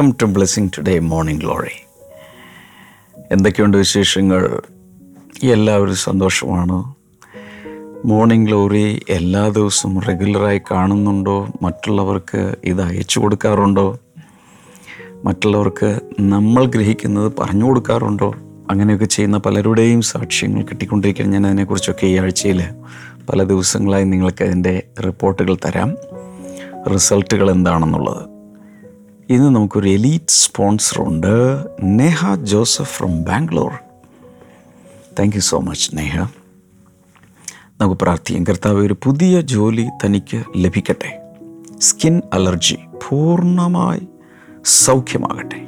[0.00, 1.86] Welcome to Blessing Today Morning Glory
[3.32, 4.62] എന്തൊക്കെയുണ്ട് വിശേഷങ്ങൾ?
[5.42, 6.94] എല്ലാവരും സന്തോഷമാണ്.
[8.04, 11.48] മോർണിംഗ് ഗ്ലോറി എല്ലാ ദിവസവും റെഗുലറായി കാണുന്നുണ്ടോ?
[11.62, 13.98] മറ്റുള്ളവർക്ക് ഇത് അയച്ചു കൊടുക്കാറുണ്ടോ?
[15.24, 18.34] മറ്റുള്ളവർക്ക് നമ്മൾ ഗ്രഹിക്കുന്നത് പറഞ്ഞു കൊടുക്കാറുണ്ടോ?
[18.70, 22.62] അങ്ങനെയൊക്കെ ചെയ്യുന്ന പലരുടെയും സാക്ഷ്യങ്ങൾ കിട്ടിക്കൊണ്ടിരിക്കുകയാണ് ഞാൻ അതിനെക്കുറിച്ചൊക്കെ ഈ ആഴ്ചയിൽ
[23.28, 25.96] പല ദിവസങ്ങളായി നിങ്ങൾക്ക് അതിന്റെ റിപ്പോർട്ടുകൾ തരാം.
[26.92, 28.29] റിസൾട്ടുകൾ എന്താണെന്നുള്ളത്.
[29.30, 33.72] ഇന്ന് നമുക്കൊരു elite സ്പോൺസറുണ്ട് Neha Joseph from Bangalore.
[35.18, 36.20] Thank you so much Neha.
[37.80, 38.44] നമുക്ക് പ്രാർത്ഥിക്കാം.
[38.44, 41.22] കർത്താവ് ഒരു പുതിയ ജോലി തനിക്ക് ലഭിക്കട്ടെ.
[41.78, 42.76] സ്കിൻ അലർജി
[43.08, 44.08] പൂർണമായി
[44.64, 45.66] സൗഖ്യമാകട്ടെ.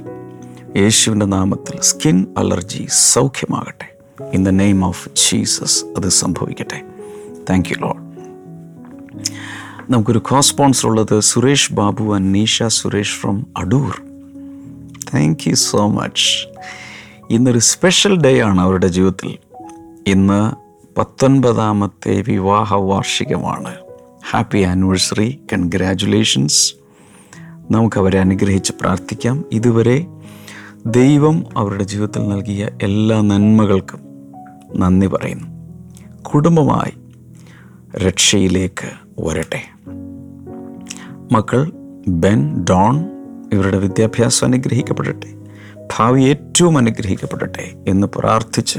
[0.79, 3.97] യേശുവിന്റെ നാമത്തിൽ സ്കിൻ അലർജി സൗഖ്യമാകട്ടെ.
[4.33, 6.83] In the name of Jesus അത് സംഭവിക്കട്ടെ.
[7.51, 8.13] താങ്ക് യു ലോഡ്
[9.91, 14.03] നമുക്കൊരു കോ സ്പോൺസർ ഉള്ളത് Suresh Babu and Neesha Suresh from Adoor.
[15.15, 16.49] Thank you so much
[17.31, 19.39] ഇന്നൊരു സ്പെഷ്യൽ ഡേ ആണ് അവരുടെ ജീവിതത്തിൽ.
[20.07, 20.53] ഇന്ന്
[20.99, 23.75] പത്തൊൻപതാമത്തെ വിവാഹ വാർഷികമാണ്.
[24.31, 26.75] ഹാപ്പി ആനിവേഴ്സറി കൺഗ്രാറ്റുലേഷൻസ്
[27.71, 29.45] നമുക്കവരെ അനുഗ്രഹിച്ച് പ്രാർത്ഥിക്കാം.
[29.53, 30.07] ഇതുവരെ
[30.87, 34.01] ദൈവം അവരുടെ ജീവിതത്തിൽ നൽകിയ എല്ലാ നന്മകൾക്കും
[34.77, 35.47] നന്ദി പറയുന്നു.
[36.23, 37.02] കുടുംബമായി
[37.97, 38.89] രക്ഷയിലേക്ക്
[39.21, 39.63] വരട്ടെ.
[41.33, 41.73] മക്കൾ
[42.09, 43.05] ബെൻ ഡോൺ
[43.53, 45.35] ഇവരുടെ വിദ്യാഭ്യാസം അനുഗ്രഹിക്കപ്പെടട്ടെ.
[45.97, 48.79] ഭാവി ഏറ്റവും അനുഗ്രഹിക്കപ്പെടട്ടെ എന്ന് പ്രാർത്ഥിച്ച്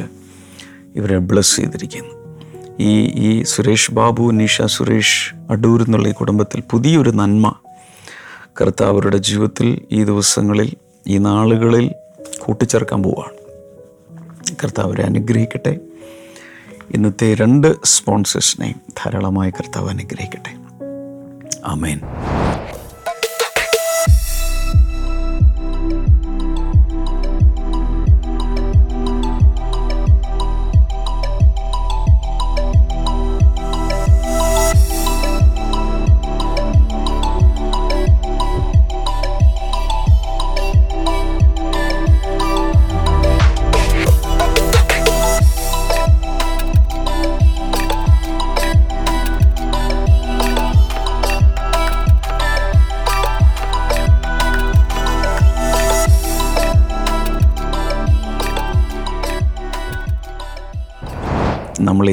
[0.95, 2.39] ഇവരെ ബ്ലസ് ചെയ്തിരിക്കുന്നു.
[2.79, 7.55] ഈ ഈ സുരേഷ് ബാബു നിഷ സുരേഷ് അടൂർ എന്നുള്ള ഈ കുടുംബത്തിൽ പുതിയൊരു നന്മ
[8.61, 10.73] കർത്താവരുടെ ജീവിതത്തിൽ ഈ ദിവസങ്ങളിൽ
[11.07, 11.91] ഈ നാളുകളിൽ
[12.39, 13.37] കൂട്ടിച്ചേർക്കാൻ പോവുകയാണ്
[14.63, 15.77] കർത്താവരെ അനുഗ്രഹിക്കട്ടെ.
[16.93, 20.51] ഇന്നത്തെ രണ്ട് സ്പോൺസേഴ്സിനെയും ധാരാളമായി കർത്താവ് അനുഗ്രഹിക്കട്ടെ.
[21.65, 21.99] ആമേൻ.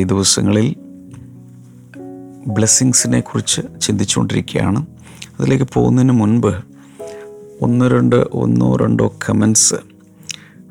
[0.01, 0.77] ഈ ദിവസങ്ങളിൽ
[2.47, 4.87] ബ്ലെസ്സിങ്സിനെ കുറിച്ച് ചിന്തിച്ചുകൊണ്ടിരിക്കുകയാണ്.
[5.41, 6.55] അതിലേക്ക് പോകുന്നതിന് മുൻപ്
[7.63, 9.75] ഒന്ന് രണ്ട് ഒന്നോ രണ്ടോ കമൻസ്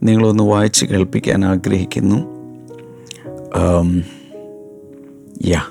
[0.03, 2.18] നിങ്ങളൊന്ന് വായിച്ച് കേൾപ്പിക്കാൻ ആഗ്രഹിക്കുന്നു.
[5.45, 5.62] Yeah.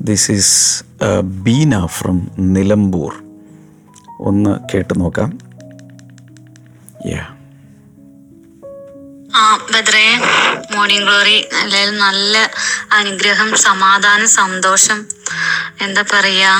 [0.00, 0.84] This is
[1.20, 3.14] Beena from Nilambur.
[4.20, 5.38] ഒന്ന് കേട്ട് നോക്കാം.
[7.06, 7.36] യാ.
[9.36, 10.35] ആ ബദ്രേ.
[10.76, 12.50] മോർണിംഗ് ഗ്ലോറി അല്ലെങ്കിൽ നല്ല
[12.92, 14.98] അനുഗ്രഹം സമാധാനം സന്തോഷം.
[15.80, 16.52] എന്താ പറയാ?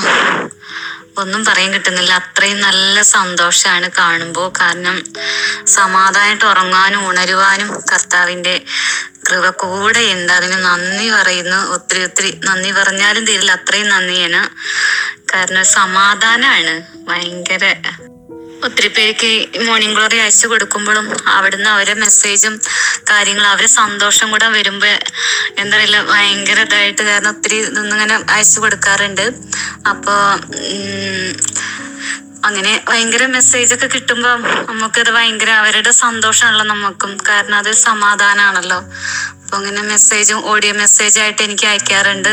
[1.19, 2.15] ഒന്നും പറയാൻ കിട്ടുന്നില്ല.
[2.15, 4.97] അത്രയും നല്ല സന്തോഷമാണ് കാണുമ്പോൾ കാരണം
[5.67, 8.55] സമാധാനമായിട്ട് ഉറങ്ങാനും ഉണരുവാനും കർത്താവിന്റെ
[9.29, 10.33] കൃപ കൂടെ ഉണ്ട്.
[10.33, 11.61] അതിന് നന്ദി പറയുന്നു.
[11.73, 13.53] ഒത്തിരി ഒത്തിരി നന്ദി പറഞ്ഞാലും തീരില്ല.
[13.53, 14.43] അത്രയും നന്ദിയാണ്.
[15.35, 16.75] കാരണം സമാധാനമാണ്
[17.09, 17.65] ഭയങ്കര
[18.65, 19.31] ഒത്തിരി പേർക്ക്
[19.67, 21.07] മോർണിംഗ് ഗ്ലോറി അയച്ചു കൊടുക്കുമ്പോഴും
[21.37, 22.55] അവിടുന്ന് അവരെ മെസ്സേജും
[23.11, 24.93] കാര്യങ്ങളും അവരെ സന്തോഷം കൂടെ വരുമ്പോ
[25.63, 29.27] എന്താ പറയുക ഭയങ്കര ഇതായിട്ട് കാരണം ഒത്തിരി ഇങ്ങനെ അയച്ചു കൊടുക്കാറുണ്ട്.
[29.91, 30.15] അപ്പോ
[32.45, 34.31] അങ്ങനെ ഭയങ്കര മെസ്സേജ് ഒക്കെ കിട്ടുമ്പോ
[34.71, 37.13] നമുക്കത് ഭയങ്കര അവരുടെ സന്തോഷമാണല്ലോ നമുക്കും.
[37.29, 38.79] കാരണം അത് സമാധാനമാണല്ലോ
[39.43, 42.33] അപ്പൊ അങ്ങനെ മെസ്സേജും ഓഡിയോ മെസ്സേജ് ആയിട്ട് എനിക്ക് അയക്കാറുണ്ട്.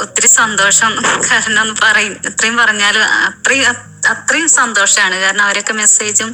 [0.00, 0.92] ഒത്തിരി സന്തോഷം
[1.30, 2.14] കാരണം പറയും.
[2.26, 3.66] ഇത്രയും പറഞ്ഞാലും അത്രയും
[4.08, 6.28] അത്രയും സന്തോഷമാണ് കാരണം അവരൊക്കെ മെസ്സേജും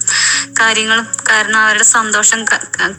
[0.61, 2.41] കാര്യങ്ങളും കാരണം അവരുടെ സന്തോഷം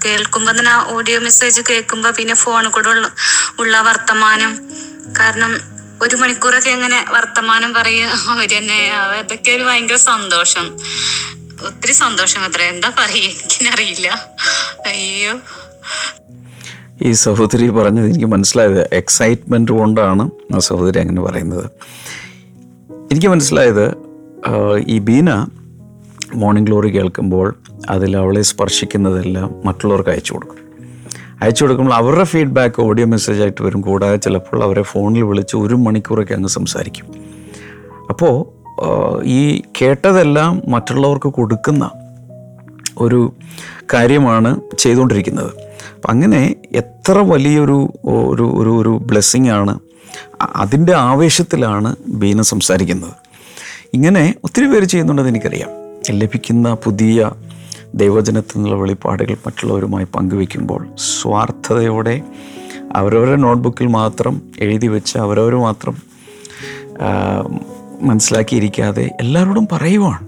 [0.06, 3.08] കേൾക്കുമ്പോ തന്നെ ആ ഓഡിയോ മെസ്സേജ് കേൾക്കുമ്പോ പിന്നെ ഫോണിൽ കൂടെ ഉള്ള
[3.60, 4.54] ഉള്ള വർത്തമാനം.
[5.20, 5.52] കാരണം
[6.02, 8.10] ഒരു മണിക്കൂറൊക്കെ എങ്ങനെ വർത്തമാനം പറയും?
[8.30, 8.80] അവർ തന്നെ
[9.18, 10.66] അതൊക്കെ ഒരു ഭയങ്കര സന്തോഷം.
[11.64, 12.62] ഒത്തിരി സന്തോഷം അത്ര.
[12.66, 14.08] എന്താ പറയുക എനിക്കറിയില്ല.
[14.86, 15.34] അയ്യോ.
[17.04, 20.30] ഈ സഹോദരി പറഞ്ഞത് എനിക്ക് മനസ്സിലായത് എക്സൈറ്റ്മെന്റ് കൊണ്ടാണ്.
[20.56, 21.70] ആ സഹോദരി അങ്ങനെ പറയുന്നത്.
[23.12, 23.94] എനിക്ക് മനസ്സിലായത്
[24.88, 25.48] ഈ ബീന
[26.36, 27.56] മോർണിംഗ് ഗ്ലോറി കേൾക്കുമ്പോൾ
[27.90, 30.56] അതിൽ അവളെ സ്പർശിക്കുന്നതെല്ലാം മറ്റുള്ളവർക്ക് അയച്ചു കൊടുക്കും.
[31.42, 33.82] അയച്ചു കൊടുക്കുമ്പോൾ അവരുടെ ഫീഡ്ബാക്ക് ഓഡിയോ മെസ്സേജ് ആയിട്ട് വരും.
[33.82, 37.06] കൂടാതെ ചിലപ്പോൾ അവരെ ഫോണിൽ വിളിച്ച് ഒരു മണിക്കൂറൊക്കെ അങ്ങ് സംസാരിക്കും.
[38.10, 38.46] അപ്പോൾ
[39.24, 41.92] ഈ കേട്ടതെല്ലാം മറ്റുള്ളവർക്ക് കൊടുക്കുന്ന
[42.98, 43.34] ഒരു
[43.94, 45.65] കാര്യമാണ് ചെയ്തുകൊണ്ടിരിക്കുന്നത്.
[46.06, 49.80] അപ്പം അങ്ങനെ എത്ര വലിയൊരു ഒരു ഒരു ഒരു ബ്ലെസ്സിങ് ആണ്
[50.56, 53.14] അതിന്റെ ആവേശത്തിലാണ് ബീന സംസാരിക്കുന്നത്.
[53.94, 55.70] ഇങ്ങനെ ഒത്തിരി പേര് ചെയ്യുന്നുണ്ടെന്ന് എനിക്കറിയാം.
[56.12, 57.32] ലഭിക്കുന്ന പുതിയ
[57.96, 60.88] ദൈവജനത്തിൽ നിന്നുള്ള വെളിപ്പാടുകൾ മറ്റുള്ളവരുമായി പങ്കുവെക്കുമ്പോൾ
[61.22, 62.22] സ്വാർത്ഥതയോടെ
[62.96, 65.98] അവരവരുടെ നോട്ട്ബുക്കിൽ മാത്രം എഴുതി വെച്ച് അവരവർ മാത്രം
[68.02, 70.28] മനസ്സിലാക്കിയിരിക്കാതെ എല്ലാവരോടും പറയുവാണ്.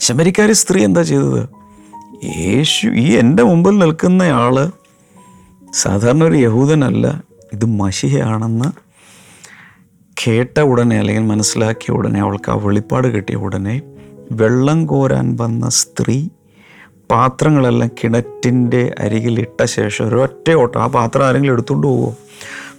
[0.00, 1.42] ശബരിക്കാരി സ്ത്രീ എന്താ ചെയ്തത്?
[2.24, 4.70] യേശു ഈ എന്റെ മുമ്പിൽ നിൽക്കുന്നയാൾ
[5.72, 7.22] സാധാരണ ഒരു യഹൂദനല്ല
[7.52, 8.86] ഇത് മഷിഹയാണെന്ന്
[10.26, 13.82] കേട്ട ഉടനെ അല്ലെങ്കിൽ മനസ്സിലാക്കിയ ഉടനെ അവൾക്ക് ആ വെളിപ്പാട് കിട്ടിയ ഉടനെ
[14.32, 16.28] വെള്ളം കോരാൻ വന്ന സ്ത്രീ
[17.10, 22.14] പാത്രങ്ങളെല്ലാം കിണറ്റിന്റെ അരികിലിട്ട ശേഷം ഒരൊറ്റ ഓട്ടം ആ പാത്രം ആരെങ്കിലും എടുത്തുകൊണ്ട് പോവോ?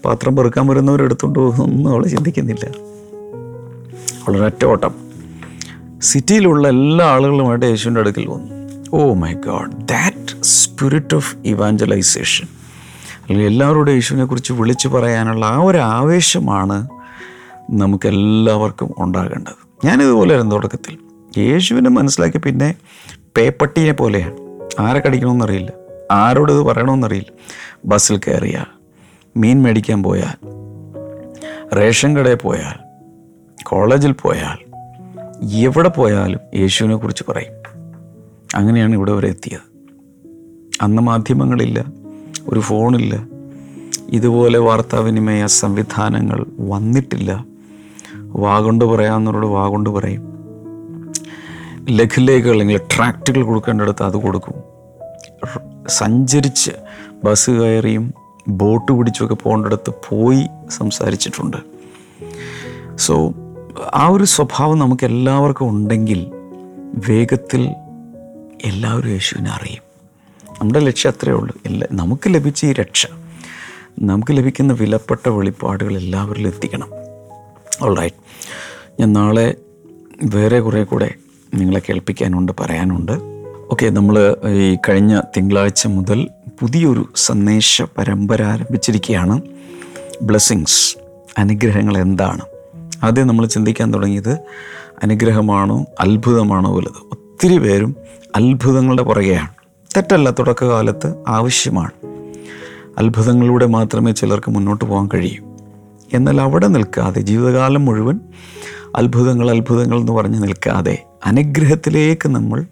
[0.06, 2.66] പാത്രം പെറുക്കാൻ വരുന്നവർ എടുത്തുകൊണ്ട് പോകുമെന്നൊന്നും അവൾ ചിന്തിക്കുന്നില്ല.
[4.28, 4.96] അവളൊരൊറ്റ ഓട്ടം.
[6.02, 8.67] സിറ്റിയിലുള്ള എല്ലാ ആളുകളുമായിട്ട് യേശുവിന്റെ അടുക്കൽ വന്നു.
[8.94, 12.48] ഓ my God that spirit of evangelisation
[13.22, 16.88] അല്ലെങ്കിൽ എല്ലാവരോടും യേശുവിനെ കുറിച്ച് വിളിച്ചു പറയാനുള്ള ആ ഒരു ആവേശമാണ്
[17.72, 19.88] നമുക്കെല്ലാവർക്കും ഉണ്ടാകേണ്ടത്.
[19.88, 20.98] ഞാനിതുപോലെയായിരുന്നു തുടക്കത്തിൽ.
[21.38, 22.76] യേശുവിനെ മനസ്സിലാക്കി പിന്നെ
[23.38, 24.38] പേപ്പട്ടിയെ പോലെയാണ്
[24.80, 25.72] ആരെ കടിക്കണമെന്നറിയില്ല.
[26.12, 27.32] ആരോട് ഇത് പറയണമെന്നറിയില്ല.
[27.86, 28.66] ബസ്സിൽ കയറിയാൽ
[29.38, 30.48] മീൻ മേടിക്കാൻ പോയാൽ
[31.76, 32.80] റേഷൻ കടയിൽ പോയാൽ
[33.64, 34.68] കോളേജിൽ പോയാൽ
[35.56, 37.57] എവിടെ പോയാലും യേശുവിനെ കുറിച്ച് പറയും.
[38.56, 39.78] അങ്ങനെയാണ് ഇവിടെ വരെ എത്തിയത്.
[40.82, 41.86] അന്ന് മാധ്യമങ്ങളില്ല
[42.48, 43.28] ഒരു ഫോണില്ല.
[44.10, 47.46] ഇതുപോലെ വാർത്താവിനിമയ സംവിധാനങ്ങൾ വന്നിട്ടില്ല.
[48.16, 50.38] വാഗൊണ്ട് പറയാമെന്നുള്ളത് വാഗൊണ്ട് പറയും.
[51.90, 54.54] ലഘുലേഖകൾ അല്ലെങ്കിൽ ട്രാക്റ്റുകൾ കൊടുക്കേണ്ടടുത്ത് അത് കൊടുക്കും.
[55.88, 56.72] സഞ്ചരിച്ച്
[57.24, 58.14] ബസ് കയറിയും
[58.48, 61.58] ബോട്ട് പിടിച്ചുമൊക്കെ പോകേണ്ടടുത്ത് പോയി സംസാരിച്ചിട്ടുണ്ട്.
[62.96, 63.34] സോ
[63.94, 66.32] ആ ഒരു സ്വഭാവം നമുക്ക് എല്ലാവർക്കും ഉണ്ടെങ്കിൽ
[67.10, 67.70] വേഗത്തിൽ
[68.66, 69.84] എല്ലാവരും യേശുവിനെ അറിയും.
[70.62, 71.56] നമ്മുടെ ലക്ഷ്യം അത്രയേ ഉള്ളൂ.
[71.66, 73.08] എല്ലാ നമുക്ക് ലഭിച്ച ഈ രക്ഷ
[74.00, 76.90] നമുക്ക് ലഭിക്കുന്ന വിലപ്പെട്ട വെളിപ്പാടുകൾ എല്ലാവരിലും എത്തിക്കണം.
[77.82, 78.16] ഓൾറൈറ്റ്
[79.00, 79.56] ഞാൻ നാളെ
[80.24, 81.14] വേറെ കുറേ കൂടെ
[81.54, 83.12] നിങ്ങളെ കേൾപ്പിക്കാനുണ്ട് പറയാനുണ്ട്.
[83.72, 86.28] ഓക്കെ നമ്മൾ ഈ കഴിഞ്ഞ തിങ്കളാഴ്ച മുതൽ
[86.60, 89.42] പുതിയൊരു സന്ദേശ പരമ്പര ആരംഭിച്ചിരിക്കുകയാണ്.
[90.22, 90.98] ബ്ലെസ്സിങ്സ്
[91.38, 92.42] അനുഗ്രഹങ്ങൾ എന്താണ്?
[93.04, 94.40] ആദ്യം നമ്മൾ ചിന്തിക്കാൻ തുടങ്ങിയത്
[95.04, 97.27] അനുഗ്രഹമാണോ അത്ഭുതമാണോ വലുത്?
[97.38, 97.96] ഒത്തിരി പേരും
[98.36, 99.48] അത്ഭുതങ്ങളുടെ പുറകെയാണ്.
[99.98, 101.92] തെറ്റല്ല തുടക്കകാലത്ത് ആവശ്യമാണ്.
[102.98, 105.58] അത്ഭുതങ്ങളിലൂടെ മാത്രമേ ചിലർക്ക് മുന്നോട്ട് പോകാൻ കഴിയൂ.
[106.14, 108.20] എന്നാൽ അവിടെ നിൽക്കാതെ ജീവിതകാലം മുഴുവൻ
[108.96, 112.66] അത്ഭുതങ്ങൾ അത്ഭുതങ്ങൾ എന്ന് പറഞ്ഞ് നിൽക്കാതെ അനുഗ്രഹത്തിലേക്ക് നമ്മൾ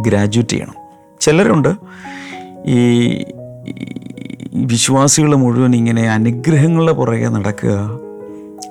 [0.00, 0.74] ഗ്രാജുവേറ്റ് ചെയ്യണം.
[1.20, 1.74] ചിലരുണ്ട്
[2.66, 3.08] ഈ
[4.54, 8.00] വിശ്വാസികൾ മുഴുവൻ ഇങ്ങനെ അനുഗ്രഹങ്ങളുടെ പുറകെ നടക്കുക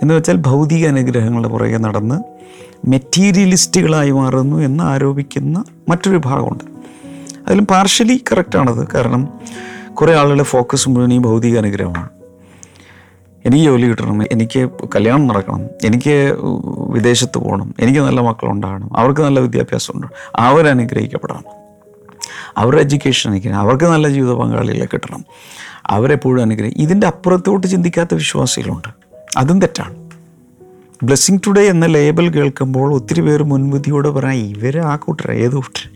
[0.02, 2.34] എന്ന് വെച്ചാൽ ഭൗതിക അനുഗ്രഹങ്ങളുടെ പുറകെ നടന്ന്
[2.88, 6.64] മെറ്റീരിയലിസ്റ്റുകളായി മാറുന്നു എന്ന് ആരോപിക്കുന്ന മറ്റൊരു ഭാഗമുണ്ട്
[7.48, 9.28] അതിലും പാർഷ്യലി കറക്റ്റാണത് കാരണം
[9.92, 12.10] കുറേ ആളുകളുടെ ഫോക്കസ് മുഴുവൻ ഈ ഭൗതിക അനുഗ്രഹമാണ്.
[13.46, 16.38] എനിക്ക് ജോലി കിട്ടണം എനിക്ക് കല്യാണം നടക്കണം എനിക്ക്
[16.90, 21.44] വിദേശത്ത് പോകണം എനിക്ക് നല്ല മക്കളുണ്ടാകണം അവർക്ക് നല്ല വിദ്യാഭ്യാസം ഉണ്ടാകണം അവരനുഗ്രഹിക്കപ്പെടണം
[22.58, 25.26] അവരുടെ എഡ്യൂക്കേഷൻ അനുഗ്രഹിക്കണം അവർക്ക് നല്ല ജീവിത പങ്കാളികളെ കിട്ടണം.
[25.88, 28.90] അവരെപ്പോഴും അനുഗ്രഹിക്കും ഇതിന്റെ അപ്പുറത്തോട്ട് ചിന്തിക്കാത്ത വിശ്വാസികളുണ്ട്.
[29.38, 30.03] അതും തെറ്റാണ്.
[31.04, 35.90] ബ്ലെസ്സിങ് ടുഡേ എന്ന ലേബൽ കേൾക്കുമ്പോൾ ഒത്തിരി പേർ മുൻവിധിയോട് പറയാം ഇവർ ആ കൂട്ടർ ഏത് കൂട്ടർ?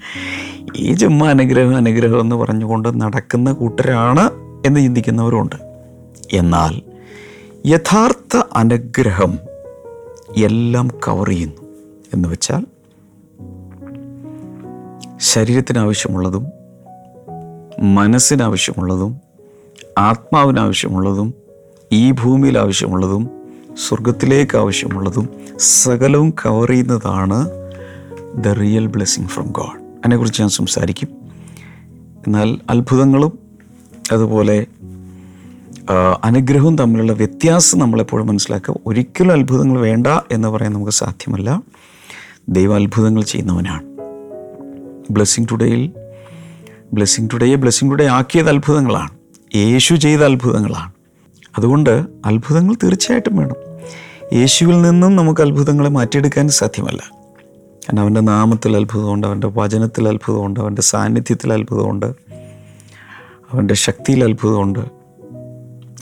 [0.75, 4.29] ഈ ജമ്മ അനുഗ്രഹം അനുഗ്രഹം എന്ന് പറഞ്ഞുകൊണ്ട് നടക്കുന്ന കൂട്ടരാണ്
[4.65, 5.55] എന്ന് ചിന്തിക്കുന്നവരുണ്ട്.
[6.33, 6.81] എന്നാൽ
[7.67, 9.39] യഥാർത്ഥ അനുഗ്രഹം
[10.37, 11.61] എല്ലാം കവർ ചെയ്യുന്നു.
[12.13, 12.65] എന്ന് വെച്ചാൽ
[15.19, 16.47] ശരീരത്തിനാവശ്യമുള്ളതും
[17.95, 19.21] മനസ്സിനാവശ്യമുള്ളതും
[19.97, 21.33] ആത്മാവിനാവശ്യമുള്ളതും
[21.91, 23.36] ഈ ഭൂമിയിൽ ആവശ്യമുള്ളതും
[23.77, 25.29] സ്വർഗത്തിലേക്ക് ആവശ്യമുള്ളതും
[25.59, 27.49] സകലവും കവർ ചെയ്യുന്നതാണ്
[28.35, 31.07] the real blessing from God അതിനെക്കുറിച്ച് ഞാൻ സംസാരിക്കും.
[32.27, 33.39] എന്നാൽ അത്ഭുതങ്ങളും
[34.11, 34.65] അതുപോലെ
[36.23, 38.75] അനുഗ്രഹവും തമ്മിലുള്ള വ്യത്യാസം നമ്മളെപ്പോഴും മനസ്സിലാക്കുക.
[38.85, 41.61] ഒരിക്കലും അത്ഭുതങ്ങൾ വേണ്ട എന്ന് പറയാൻ നമുക്ക് സാധ്യമല്ല.
[42.49, 43.83] ദൈവം അത്ഭുതങ്ങൾ ചെയ്യുന്നവനാണ്.
[45.11, 45.91] ബ്ലെസ്സിങ് ടുഡേയിൽ
[46.93, 49.09] ബ്ലെസ്സിങ് ടുഡേയെ ബ്ലെസ്സിങ് ടുഡേ ആക്കിയത് അത്ഭുതങ്ങളാണ്.
[49.55, 50.91] യേശു ചെയ്ത അത്ഭുതങ്ങളാണ്.
[51.57, 53.66] അതുകൊണ്ട് അത്ഭുതങ്ങൾ തീർച്ചയായിട്ടും വേണം.
[54.33, 57.11] യേശുവിൽ നിന്നും നമുക്ക് അത്ഭുതങ്ങളെ മാറ്റിയെടുക്കാൻ സാധ്യമല്ല.
[57.83, 62.05] കാരണം അവന്റെ നാമത്തിൽ അത്ഭുതമുണ്ട് അവന്റെ വചനത്തിൽ അത്ഭുതമുണ്ട് അവന്റെ സാന്നിധ്യത്തിൽ അത്ഭുതമുണ്ട്
[63.51, 64.79] അവന്റെ ശക്തിയിൽ അത്ഭുതമുണ്ട്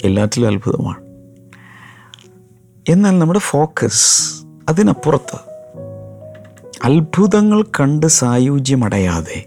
[0.04, 1.06] എല്ലാറ്റിലും അത്ഭുതമാണ്.
[2.90, 5.38] എന്നാൽ നമ്മുടെ ഫോക്കസ് അതിനപ്പുറത്ത്
[6.84, 9.46] അത്ഭുതങ്ങൾ കണ്ട് സായുജ്യമടയാതെ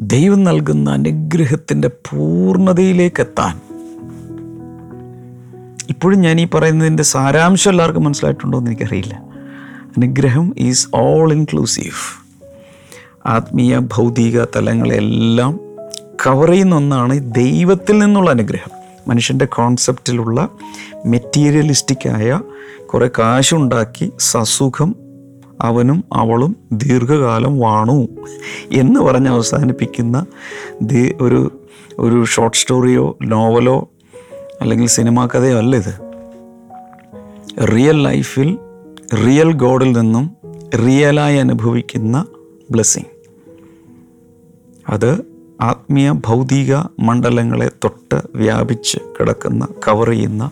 [0.00, 3.60] ദൈവം നൽകുന്ന അനുഗ്രഹത്തിന്റെ പൂർണതയിലേക്ക് എത്താൻ
[5.90, 9.22] ഇപ്പോഴും ഞാൻ ഈ പറയുന്നതിന്റെ സാരാംശം എല്ലാവർക്കും മനസ്സിലായിട്ടുണ്ടോ എന്ന് എനിക്കറിയില്ല.
[9.88, 12.26] അനുഗ്രഹം ഈസ് ഓൾ ഇൻക്ലൂസീവ്.
[13.26, 15.60] ആത്മീയ ഭൗതിക തലങ്ങളെല്ലാം
[16.26, 18.70] കവർ ചെയ്യുന്ന ഒന്നാണ് ദൈവത്തിൽ നിന്നുള്ള അനുഗ്രഹം.
[19.08, 20.48] മനുഷ്യന്റെ കോൺസെപ്റ്റിലുള്ള
[21.06, 22.40] മെറ്റീരിയലിസ്റ്റിക്കായ
[22.86, 24.96] കുറേ കാശുണ്ടാക്കി സസുഖം
[25.60, 28.08] അവനും അവളും ദീർഘകാലം വാണു
[28.72, 30.26] എന്ന് പറഞ്ഞ് അവസാനിപ്പിക്കുന്ന
[31.20, 31.66] ഒരു
[31.98, 33.90] ഒരു ഷോർട്ട് സ്റ്റോറിയോ നോവലോ
[34.60, 36.10] അല്ലെങ്കിൽ സിനിമാ കഥയോ അല്ല ഇത്.
[37.66, 38.58] റിയൽ ലൈഫിൽ
[39.26, 40.36] റിയൽ ഗോഡിൽ നിന്നും
[40.78, 42.26] റിയലായി അനുഭവിക്കുന്ന
[42.70, 43.04] ബ്ലെസ്സിങ്.
[44.88, 45.24] അത്
[45.60, 50.50] ആത്മീയ ഭൗതിക മണ്ഡലങ്ങളെ തൊട്ട് വ്യാപിച്ച് കിടക്കുന്ന കവർ ചെയ്യുന്ന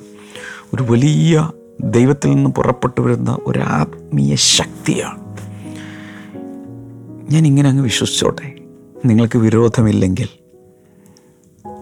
[0.75, 1.51] ഒരു വലിയ
[1.81, 5.29] ദൈവത്തിൽ നിന്ന് പുറപ്പെട്ടു വരുന്ന ഒരു ആത്മീയ ശക്തിയാണ്.
[7.31, 8.55] ഞാൻ ഇങ്ങനെ അങ്ങ് വിശ്വസിച്ചോട്ടെ.
[9.05, 10.29] നിങ്ങൾക്ക് വിരോധമില്ലെങ്കിൽ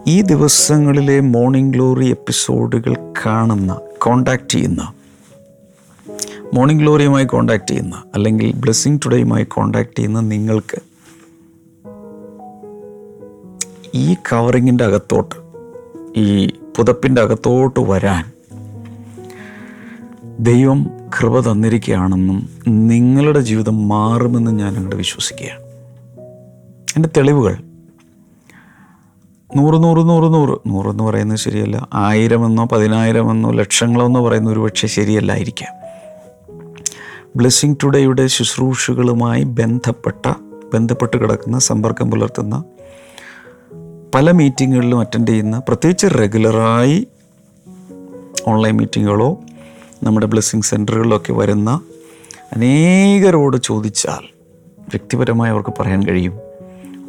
[0.07, 4.93] ഈ ദിവസങ്ങളിലെ മോർണിംഗ് ഗ്ലോറി എപ്പിസോഡുകൾ കാണുന്ന കോണ്ടാക്ട് ചെയ്യുന്ന
[6.53, 10.81] മോർണിംഗ് ഗ്ലോറിയുമായി കോണ്ടാക്ട് ചെയ്യുന്ന അല്ലെങ്കിൽ ബ്ലെസ്സിങ് ടുഡേയുമായി കോണ്ടാക്ട് ചെയ്യുന്ന നിങ്ങൾക്ക്
[13.95, 15.35] ഈ കവറിങ്ങിന്റെ അകത്തോട്ട്
[16.19, 18.31] ഈ പുതപ്പിന്റെ അകത്തോട്ട് വരാൻ
[20.39, 25.61] ദൈവം കൃപ തന്നിരിക്കുകയാണെന്നും നിങ്ങളുടെ ജീവിതം മാറുമെന്നും ഞാൻ അങ്ങോട്ട് വിശ്വസിക്കുകയാണ്.
[26.95, 27.57] എന്റെ തെളിവുകൾ
[29.55, 30.87] നൂറ് നൂറ് നൂറ് നൂറ്.
[30.87, 31.87] എന്ന് പറയുന്നത് ശരിയല്ല.
[31.93, 35.73] ആയിരമെന്നോ പതിനായിരമെന്നോ ലക്ഷങ്ങളോ എന്ന് പറയുന്ന ഒരു പക്ഷേ ശരിയല്ലായിരിക്കാം.
[37.35, 40.33] ബ്ലെസ്സിങ് ടുഡേയുടെ ശുശ്രൂഷകളുമായി ബന്ധപ്പെട്ട
[40.73, 42.63] ബന്ധപ്പെട്ട് കിടക്കുന്ന സമ്പർക്കം പുലർത്തുന്ന
[44.15, 47.07] പല മീറ്റിങ്ങുകളിലും അറ്റൻഡ് ചെയ്യുന്ന പ്രത്യേകിച്ച് റെഗുലറായി
[48.47, 49.37] ഓൺലൈൻ മീറ്റിങ്ങുകളോ
[50.03, 51.79] നമ്മുടെ ബ്ലെസ്സിങ് സെന്ററുകളിലൊക്കെ വരുന്ന
[52.55, 54.27] അനേകരോട് ചോദിച്ചാൽ
[54.79, 56.39] വ്യക്തിപരമായി അവർക്ക് പറയാൻ കഴിയും.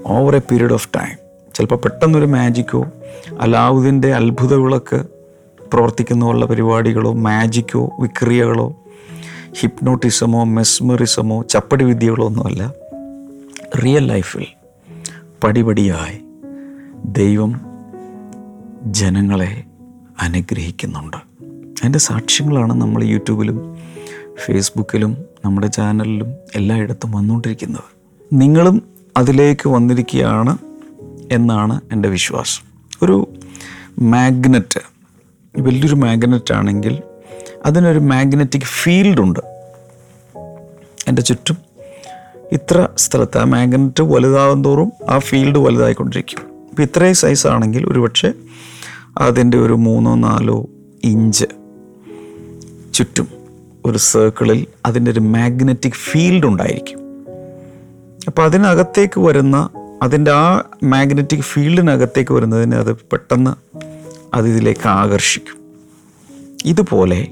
[0.07, 1.28] Over a period of time
[1.59, 2.87] ചിലപ്പോൾ പെട്ടെന്നൊരു മാജിക്കോ
[3.41, 4.55] അലാവുദ്ദീന്റെ അത്ഭുത
[5.73, 8.75] പ്രവർത്തിക്കുന്നുള്ള പരിപാടികളോ മാജിക്കോ വിക്രിയകളോ
[9.61, 12.73] ഹിപ്നോട്ടിസമോ മെസ്മറിസമോ ചപ്പടി വിദ്യകളോ ഒന്നുമല്ല.
[13.85, 14.47] റിയൽ ലൈഫിൽ
[15.45, 16.21] പടിപടിയായി
[17.05, 17.61] ദൈവം
[18.83, 19.65] ജനങ്ങളെ
[20.21, 21.17] അനുഗ്രഹിക്കുന്നുണ്ട്.
[21.67, 23.77] അതിന്റെ സാക്ഷ്യങ്ങളാണ് നമ്മൾ യൂട്യൂബിലും
[24.47, 27.85] ഫേസ്ബുക്കിലും നമ്മുടെ ചാനലിലും എല്ലായിടത്തും വന്നുകൊണ്ടിരിക്കുന്നത്.
[28.33, 28.83] നിങ്ങളും
[29.17, 30.59] അതിലേക്ക് വന്നിരിക്കുകയാണ്.
[31.33, 32.63] എന്നാണ് എന്റെ വിശ്വാസം.
[33.03, 33.29] ഒരു
[33.99, 34.81] മാഗ്നറ്റ്
[35.61, 37.03] വലിയൊരു മാഗ്നറ്റ് ആണെങ്കിൽ
[37.67, 39.41] അതിനൊരു മാഗ്നറ്റിക് ഫീൽഡുണ്ട്
[41.09, 41.57] എന്റെ ചുറ്റും
[42.53, 46.41] ഇത്ര സ്ഥലത്ത് ആ മാഗ്നറ്റ് വലുതാകും തോറും ആ ഫീൽഡ് വലുതായിക്കൊണ്ടിരിക്കും.
[46.71, 48.33] അപ്പോൾ ഇത്രയും സൈസ് ആണെങ്കിൽ ഒരുപക്ഷെ
[49.19, 50.67] അതിന്റെ ഒരു മൂന്നോ നാലോ
[51.05, 51.45] ഇഞ്ച്
[52.95, 53.29] ചുറ്റും
[53.87, 56.99] ഒരു സർക്കിളിൽ അതിന്റെ ഒരു മാഗ്നറ്റിക് ഫീൽഡ് ഉണ്ടായിരിക്കും.
[58.27, 59.69] അപ്പോൾ അതിനകത്തേക്ക് വരുന്ന
[60.03, 63.53] അതിന്റെ ആ മാഗ്നറ്റിക് ഫീൽഡിനകത്തേക്ക് വരുന്നതിന് അത് പെട്ടെന്ന്
[64.35, 65.59] അത് ഇതിലേക്ക് ആകർഷിക്കും.
[66.65, 67.29] ഇതുപോലെ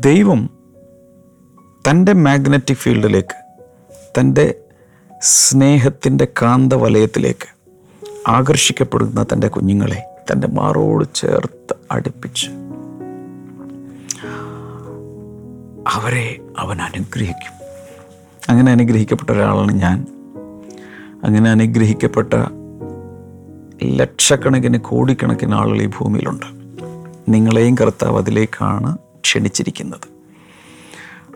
[0.00, 0.50] ദൈവം
[1.90, 3.36] തന്റെ മാഗ്നറ്റിക് ഫീൽഡിലേക്ക്
[4.18, 4.54] തന്റെ
[5.22, 7.48] സ്നേഹത്തിന്റെ കാന്തവലയത്തിലേക്ക്
[8.28, 12.46] ആകർഷിക്കപ്പെടുന്ന തന്റെ കുഞ്ഞുങ്ങളെ തന്റെ മാറോട് ചേർത്ത് അടുപ്പിച്ച്
[15.88, 17.54] അവരെ അവൻ അനുഗ്രഹിക്കും.
[18.48, 20.21] അങ്ങനെ അനുഗ്രഹിക്കപ്പെട്ട ഒരാളാണ് ഞാൻ.
[21.24, 22.34] അങ്ങനെ അനുഗ്രഹിക്കപ്പെട്ട
[23.84, 26.46] ലക്ഷക്കണക്കിന് കോടിക്കണക്കിന് ആളുകൾ ഈ ഭൂമിയിലുണ്ട്.
[27.28, 30.08] നിങ്ങളെയും കർത്താവ് അതിലേക്കാണ് ക്ഷണിച്ചിരിക്കുന്നത്.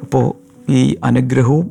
[0.03, 0.33] അപ്പോൾ
[0.73, 1.71] ഈ അനുഗ്രഹവും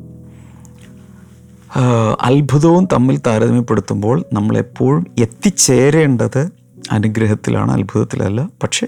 [2.20, 6.50] അത്ഭുതവും തമ്മിൽ താരതമ്യപ്പെടുത്തുമ്പോൾ നമ്മളെപ്പോഴും എത്തിച്ചേരേണ്ടത്
[6.92, 8.48] അനുഗ്രഹത്തിലാണ് അത്ഭുതത്തിലല്ല.
[8.62, 8.86] പക്ഷേ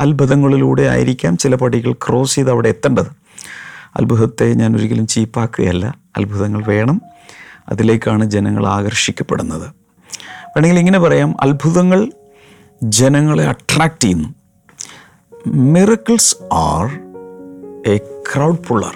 [0.00, 3.06] അത്ഭുതങ്ങളിലൂടെ ആയിരിക്കാം ചില പടികൾ ക്രോസ് ചെയ്ത് അവിടെ എത്തേണ്ടത്.
[3.96, 5.98] അത്ഭുതത്തെ ഞാൻ ഒരിക്കലും ചീപ്പാക്കുകയല്ല.
[6.16, 7.00] അത്ഭുതങ്ങൾ വേണം.
[7.68, 9.68] അതിലേക്കാണ് ജനങ്ങൾ ആകർഷിക്കപ്പെടുന്നത്.
[10.46, 12.10] വേണമെങ്കിൽ ഇങ്ങനെ പറയാം അത്ഭുതങ്ങൾ
[12.82, 14.28] ജനങ്ങളെ അട്രാക്റ്റ് ചെയ്യുന്നു.
[15.46, 17.00] Miracles are
[17.86, 18.94] a crowd puller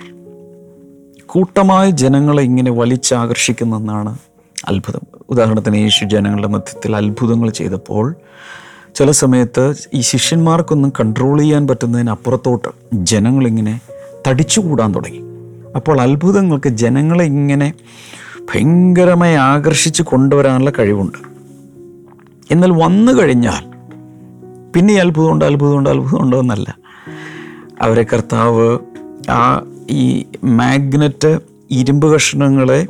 [1.26, 4.18] കൂട്ടമായ ജനങ്ങളെ ഇങ്ങനെ വലിച്ചാകർഷിക്കുന്നെന്നാണ്
[4.68, 5.00] അത്ഭുതം.
[5.30, 8.16] ഉദാഹരണത്തിന് യേശു ജനങ്ങളുടെ മധ്യത്തിൽ അത്ഭുതങ്ങൾ ചെയ്തപ്പോൾ
[8.94, 13.80] ചില സമയത്ത് ഈ ശിഷ്യന്മാർക്കൊന്നും കൺട്രോൾ ചെയ്യാൻ പറ്റുന്നതിനപ്പുറത്തോട്ട് ജനങ്ങളിങ്ങനെ
[14.28, 15.20] തടിച്ചുകൂടാൻ തുടങ്ങി.
[15.76, 17.74] അപ്പോൾ അത്ഭുതങ്ങൾക്ക് ജനങ്ങളെ ഇങ്ങനെ
[18.50, 21.18] ഭയങ്കരമായി ആകർഷിച്ച് കൊണ്ടുവരാനുള്ള കഴിവുണ്ട്.
[22.50, 23.70] എന്നാൽ വന്നു കഴിഞ്ഞാൽ
[24.72, 25.44] പിന്നെ അത്ഭുതമുണ്ട്?
[25.44, 25.90] അത്ഭുതമുണ്ട്?
[25.90, 26.76] അത്ഭുതമുണ്ടോ എന്നല്ല.
[27.80, 28.78] അവരെ കർത്താവ്
[29.30, 31.38] ആ ഈ മാഗ്നറ്റ്
[31.70, 32.86] ഇരുമ്പ് കഷ്ണങ്ങളെ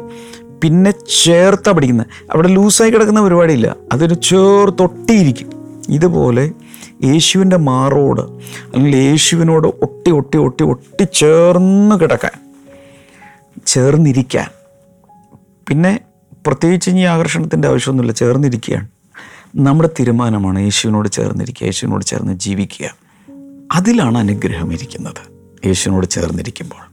[0.62, 0.92] പിന്നെ
[1.24, 3.76] ചേർത്ത പിടിക്കുന്നത് അവിടെ ലൂസായി കിടക്കുന്ന പരിപാടിയില്ല.
[3.92, 5.50] അതൊരു ചേർത്തൊട്ടിയിരിക്കും
[5.88, 6.50] ഇതുപോലെ
[7.04, 8.20] യേശുവിന്റെ മാറോട്
[8.64, 12.30] അല്ലെങ്കിൽ യേശുവിനോട് ഒട്ടി ഒട്ടി ഒട്ടി ഒട്ടി ചേർന്ന് കിടക്കാൻ
[13.66, 14.59] ചേർന്നിരിക്കാൻ
[15.70, 16.00] പിന്നെ
[16.46, 18.88] പ്രത്യേകിച്ച് ഇനി ആകർഷണത്തിന്റെ ആവശ്യമൊന്നുമില്ല ചേർന്നിരിക്കുകയാണ്.
[19.56, 22.96] നമ്മുടെ തീരുമാനമാണ് യേശുവിനോട് ചേർന്നിരിക്കുക യേശുവിനോട് ചേർന്ന് ജീവിക്കുക.
[23.72, 25.32] അതിലാണ് അനുഗ്രഹം ഇരിക്കുന്നത്.
[25.66, 26.90] യേശുവിനോട് ചേർന്നിരിക്കുമ്പോൾ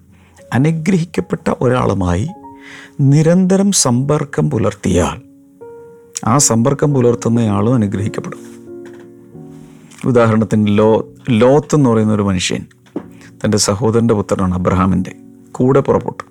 [0.54, 2.28] അനുഗ്രഹിക്കപ്പെട്ട ഒരാളുമായി
[3.02, 5.22] നിരന്തരം സമ്പർക്കം പുലർത്തിയാൽ
[6.26, 8.40] ആ സമ്പർക്കം പുലർത്തുന്നയാളും അനുഗ്രഹിക്കപ്പെടും.
[10.06, 12.66] ഉദാഹരണത്തിന് ലോ ലോത്ത് എന്ന് പറയുന്ന ഒരു മനുഷ്യൻ
[13.46, 15.16] തന്റെ സഹോദരന്റെ പുത്രനാണ് അബ്രഹാമിന്റെ
[15.52, 16.24] കൂടെ പുറപ്പെട്ടു.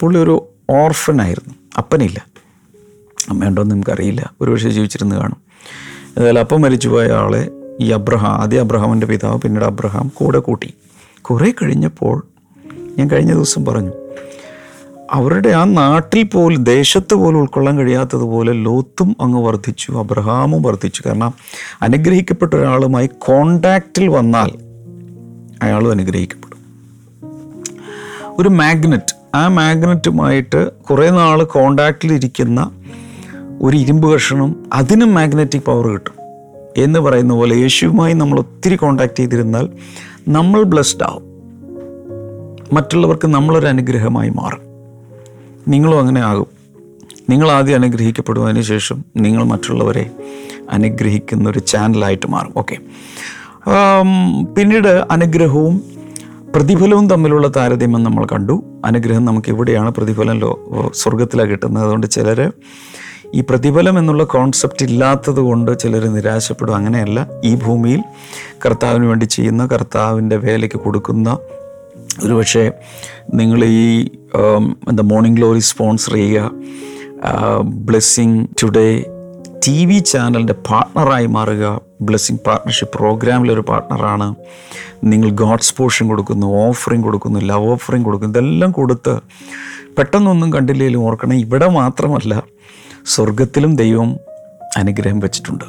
[0.00, 1.54] പുള്ളി ഒരു ഓർഫനായിരുന്നു.
[1.78, 2.26] അപ്പനില്ല.
[3.30, 4.32] അമ്മയുണ്ടോയെന്ന് നമുക്കറിയില്ല.
[4.40, 5.36] ഒരുപക്ഷെ ജീവിച്ചിരുന്ന് കാണും.
[6.18, 10.74] ഏതായാലും അപ്പം മരിച്ചുപോയ ആളെ ഈ അബ്രഹാം ആദ്യം അബ്രഹാമിന്റെ പിതാവ് പിന്നീട് അബ്രഹാം കൂടെ കൂട്ടി.
[11.22, 12.26] കുറേ കഴിഞ്ഞപ്പോൾ
[12.98, 13.92] ഞാൻ കഴിഞ്ഞ ദിവസം പറഞ്ഞു
[15.10, 21.02] അവരുടെ ആ നാട്ടിൽ പോലും ദേശത്ത് പോലും ഉൾക്കൊള്ളാൻ കഴിയാത്തതുപോലെ ലോത്തും അങ്ങ് വർദ്ധിച്ചു അബ്രഹാമും വർദ്ധിച്ചു.
[21.06, 21.34] കാരണം
[21.82, 24.50] അനുഗ്രഹിക്കപ്പെട്ട ഒരാളുമായി കോണ്ടാക്റ്റിൽ വന്നാൽ
[25.62, 26.58] അയാളും അനുഗ്രഹിക്കപ്പെടും.
[28.38, 32.70] ഒരു മാഗ്നറ്റ് ആ മാഗ്നറ്റുമായിട്ട് കുറേ നാൾ കോണ്ടാക്റ്റിലിരിക്കുന്ന
[33.60, 36.14] ഒരു ഇരുമ്പ് കഷണം അതിനും മാഗ്നറ്റിക് പവർ കിട്ടും.
[36.76, 39.68] എന്ന് പറയുന്ന പോലെ യേശുവുമായി നമ്മൾ ഒത്തിരി കോണ്ടാക്ട് ചെയ്തിരുന്നാൽ
[40.28, 41.22] നമ്മൾ ബ്ലെസ്ഡ് ആവും.
[42.72, 44.60] മറ്റുള്ളവർക്ക് നമ്മളൊരു അനുഗ്രഹമായി മാറും.
[45.68, 46.46] നിങ്ങളും അങ്ങനെ ആകും.
[47.30, 50.10] നിങ്ങൾ ആദ്യം അനുഗ്രഹിക്കപ്പെടും ശേഷം നിങ്ങൾ മറ്റുള്ളവരെ
[50.70, 52.52] അനുഗ്രഹിക്കുന്ന ഒരു ചാനലായിട്ട് മാറും.
[52.56, 52.76] ഓക്കെ
[54.56, 55.82] പിന്നീട് അനുഗ്രഹവും
[56.54, 58.64] പ്രതിഫലവും തമ്മിലുള്ള താരതമ്യം നമ്മൾ കണ്ടു.
[58.84, 60.50] അനുഗ്രഹം നമുക്ക് എവിടെയാണ് പ്രതിഫലം ലോ
[60.94, 61.84] സ്വർഗത്തിലാണ് കിട്ടുന്നത്?
[61.84, 62.52] അതുകൊണ്ട് ചിലർ
[63.34, 67.26] ഈ പ്രതിഫലം എന്നുള്ള കോൺസെപ്റ്റ് ഇല്ലാത്തത് കൊണ്ട് ചിലർ നിരാശപ്പെടും അങ്ങനെയല്ല.
[67.44, 68.02] ഈ ഭൂമിയിൽ
[68.66, 71.38] കർത്താവിന് വേണ്ടി ചെയ്യുന്ന കർത്താവിന്റെ വേലയ്ക്ക് കൊടുക്കുന്ന
[72.24, 72.72] ഒരു പക്ഷേ
[73.34, 74.10] നിങ്ങൾ ഈ
[74.90, 76.50] എന്താ മോർണിംഗ് ഗ്ലോറി സ്പോൺസർ ചെയ്യുക.
[77.88, 78.88] ബ്ലെസ്സിങ് ടുഡേ
[79.66, 81.80] ടി വി ചാനലിന്റെ പാർട്ട്ണറായി മാറുക.
[82.00, 84.34] ബ്ലെസ്സിങ് പാർട്ട്ണർഷിപ്പ് പ്രോഗ്രാമിലൊരു പാർട്ണറാണ്
[85.04, 89.18] നിങ്ങൾ ഗോഡ്സ് പോർഷൻ കൊടുക്കുന്നു ഓഫറിങ് കൊടുക്കുന്നു ലവ് ഓഫറിങ് കൊടുക്കുന്നു ഇതെല്ലാം കൊടുത്ത്
[89.98, 92.42] പെട്ടെന്നൊന്നും കണ്ടില്ലെങ്കിലും ഓർക്കണം ഇവിടെ മാത്രമല്ല
[93.06, 94.16] സ്വർഗത്തിലും ദൈവം
[94.76, 95.64] അനുഗ്രഹം വെച്ചിട്ടുണ്ട്.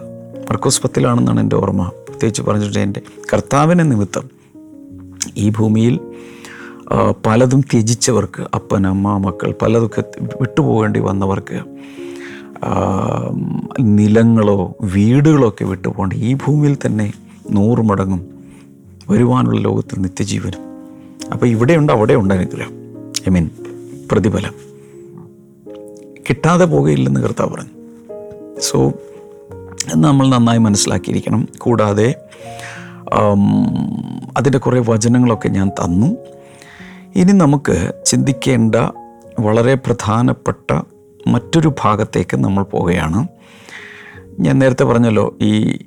[0.49, 1.91] മർക്കോസ് പത്തിലാണെന്നാണ് എന്റെ ഓർമ്മ.
[2.07, 3.01] പ്രത്യേകിച്ച് പറഞ്ഞിട്ടുണ്ട് എന്റെ
[3.33, 4.29] കർത്താവിനെ നിമിത്തം.
[5.37, 5.99] ഈ ഭൂമിയിൽ
[7.27, 10.03] പലതും ത്യജിച്ചവർക്ക് അപ്പൻ അമ്മ മക്കൾ പലതൊക്കെ
[10.41, 11.59] വിട്ടുപോകേണ്ടി വന്നവർക്ക്
[13.79, 17.13] നിലങ്ങളോ വീടുകളോ ഒക്കെ വിട്ടുപോകേണ്ട ഈ ഭൂമിയിൽ തന്നെ
[17.51, 18.29] നൂറ് മടങ്ങും
[19.09, 20.59] വരുവാനുള്ള ലോകത്തിൽ നിത്യജീവനും.
[21.33, 22.71] അപ്പോൾ ഇവിടെയുണ്ട് അവിടെയുണ്ട് അനുഗ്രഹം.
[23.09, 23.49] ഐ മീൻ
[24.11, 24.53] പ്രതിഫലം.
[26.29, 27.69] കിട്ടാതെ പോകുകയില്ലെന്ന് കർത്താവ് പറഞ്ഞു.
[28.61, 28.93] സോ
[29.95, 31.47] നമ്മൾ നന്നായി മനസ്സിലാക്കിയിരിക്കണം.
[31.57, 32.15] കൂടാതെ
[34.37, 36.17] അതിന്റെ കുറേ വചനങ്ങളൊക്കെ ഞാൻ തന്നു.
[37.15, 38.75] ഇനി നമുക്ക് ചിന്തിക്കേണ്ട
[39.39, 40.81] വളരെ പ്രധാനപ്പെട്ട
[41.27, 43.27] മറ്റൊരു ഭാഗത്തേക്ക് നമ്മൾ പോവുകയാണ്.
[44.39, 45.79] ഞാൻ നേരത്തെ പറഞ്ഞല്ലോ ഈ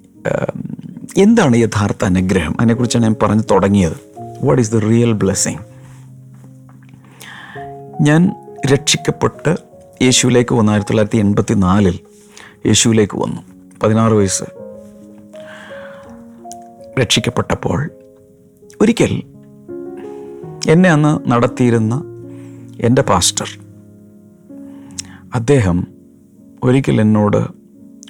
[1.16, 2.54] എന്താണ് യഥാർത്ഥ അനുഗ്രഹം?
[2.60, 3.96] അതിനെക്കുറിച്ചാണ് ഞാൻ പറഞ്ഞു തുടങ്ങിയത്.
[4.42, 5.58] What is the real blessing
[8.00, 8.32] ഞാൻ
[8.72, 9.56] രക്ഷിക്കപ്പെട്ട്
[10.02, 10.72] യേശുവിലേക്ക് വന്നു.
[10.72, 11.98] ആയിരത്തി തൊള്ളായിരത്തി എൺപത്തി നാലിൽ
[12.66, 13.42] യേശുവിലേക്ക് വന്നു.
[13.82, 14.44] പതിനാറ് വയസ്സ്.
[17.00, 17.90] രക്ഷിക്കപ്പെട്ടപ്പോൾ
[18.80, 19.22] ഒരിക്കൽ
[20.68, 22.02] എന്നെ അന്ന് നടത്തിയിരുന്ന
[22.80, 23.48] എന്റെ പാസ്റ്റർ
[25.34, 25.86] അദ്ദേഹം
[26.64, 27.36] ഒരിക്കൽ എന്നോട്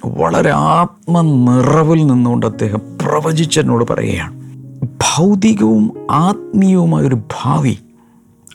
[0.05, 4.39] വളരെ ആത്മനിറവിൽ നിന്നുകൊണ്ട് അദ്ദേഹം പ്രവചിച്ച് എന്നോട് പറയുകയാണ്.
[4.83, 7.77] ഭൗതികവും ആത്മീയവുമായ ഒരു ഭാവി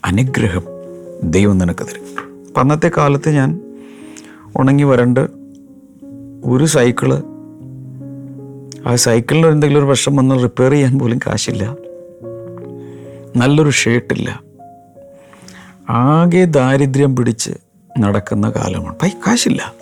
[0.05, 0.61] അനുഗ്രഹം
[1.23, 2.25] ദൈവം നിനക്ക് തരും.
[2.57, 3.61] അന്നത്തെ കാലത്ത് ഞാൻ
[4.55, 5.27] ഉണങ്ങി വരണ്ട്
[6.45, 7.23] ഒരു സൈക്കിൾ
[8.87, 11.75] ആ സൈക്കിളിന് എന്തെങ്കിലും ഒരു വർഷം വന്ന് റിപ്പയർ ചെയ്യാൻ പോലും കാശില്ല.
[13.37, 14.41] നല്ലൊരു ഷർട്ടില്ല
[15.89, 17.64] ആകെ ദാരിദ്ര്യം പിടിച്ച്
[17.99, 18.95] നടക്കുന്ന കാലമാണ്.
[18.95, 19.73] പൈ കാശില്ല.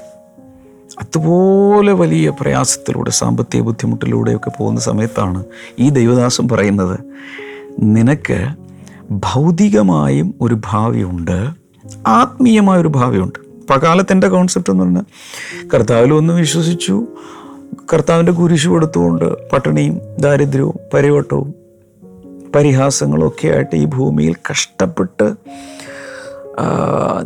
[1.01, 5.43] അതുപോലെ വലിയ പ്രയാസത്തിലൂടെ സാമ്പത്തിക ബുദ്ധിമുട്ടിലൂടെയൊക്കെ പോകുന്ന സമയത്താണ്
[5.79, 6.99] ഈ ദൈവദാസം പറയുന്നത്
[7.79, 8.47] നിനക്ക്
[9.11, 11.49] ഭൗതികമായും ഒരു ഭാവിയുണ്ട്
[12.07, 15.03] ആത്മീയമായ ഒരു ഭാവിയുണ്ട് അപ്പം കാലത്ത് എന്റെ കോൺസെപ്റ്റ് എന്ന് പറഞ്ഞാൽ
[15.73, 17.07] കർത്താവിൽ ഒന്ന് വിശ്വസിച്ചു
[17.93, 21.53] കർത്താവിന്റെ കുരിശു കൊടുത്തുകൊണ്ട് പട്ടിണിയും ദാരിദ്ര്യവും പരിവട്ടവും
[22.55, 25.35] പരിഹാസങ്ങളും ഒക്കെ ആയിട്ട് ഈ ഭൂമിയിൽ കഷ്ടപ്പെട്ട്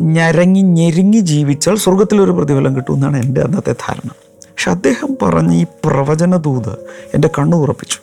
[0.01, 4.09] ഞരങ്ങി ഞെരുങ്ങി ജീവിച്ചാൽ സ്വർഗത്തിലൊരു പ്രതിഫലം കിട്ടുമെന്നാണ് എന്റെ അന്നത്തെ ധാരണ.
[4.41, 6.73] പക്ഷെ അദ്ദേഹം പറഞ്ഞ ഈ പ്രവചനദൂത്
[7.13, 7.99] എന്റെ കണ്ണു ഉറപ്പിച്ചു.